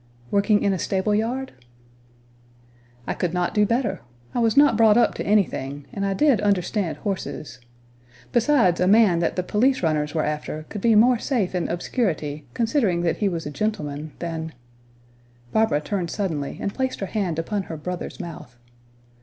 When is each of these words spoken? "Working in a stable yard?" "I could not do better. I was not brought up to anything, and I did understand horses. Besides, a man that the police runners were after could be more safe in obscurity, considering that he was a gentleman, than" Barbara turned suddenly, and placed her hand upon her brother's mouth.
"Working 0.31 0.63
in 0.63 0.73
a 0.73 0.79
stable 0.79 1.13
yard?" 1.13 1.51
"I 3.05 3.13
could 3.13 3.35
not 3.35 3.53
do 3.53 3.67
better. 3.67 4.01
I 4.33 4.39
was 4.39 4.57
not 4.57 4.75
brought 4.75 4.97
up 4.97 5.13
to 5.13 5.27
anything, 5.27 5.85
and 5.93 6.03
I 6.03 6.15
did 6.15 6.41
understand 6.41 6.97
horses. 6.97 7.59
Besides, 8.31 8.79
a 8.79 8.87
man 8.87 9.19
that 9.19 9.35
the 9.35 9.43
police 9.43 9.83
runners 9.83 10.15
were 10.15 10.25
after 10.25 10.65
could 10.69 10.81
be 10.81 10.95
more 10.95 11.19
safe 11.19 11.53
in 11.53 11.67
obscurity, 11.67 12.47
considering 12.55 13.01
that 13.01 13.17
he 13.17 13.29
was 13.29 13.45
a 13.45 13.51
gentleman, 13.51 14.13
than" 14.17 14.53
Barbara 15.53 15.81
turned 15.81 16.09
suddenly, 16.09 16.57
and 16.59 16.73
placed 16.73 16.99
her 17.01 17.05
hand 17.05 17.37
upon 17.37 17.61
her 17.69 17.77
brother's 17.77 18.19
mouth. 18.19 18.57